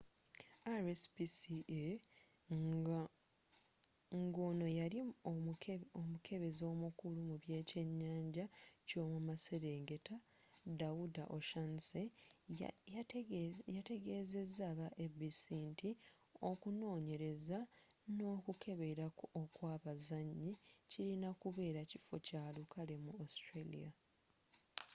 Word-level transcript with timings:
rspca 0.89 1.81
ngono 4.27 4.65
yeyali 4.77 4.97
omukebezi 6.03 6.63
omukulu 6.73 7.19
mubekyenyanja 7.29 8.45
kyomumaserengeta 8.87 10.15
dawuda 10.79 11.23
o'shannessy 11.35 12.05
yategezeza 13.75 14.63
aba 14.73 14.87
abc 15.03 15.41
nti 15.71 15.89
okunonyereza 16.49 17.59
nokukebera 18.17 19.05
okwabazanyi 19.41 20.51
kirina 20.91 21.29
kubeera 21.41 21.81
kifo 21.91 22.15
kyalukale 22.25 22.95
mu 23.03 23.11
australia 23.23 23.91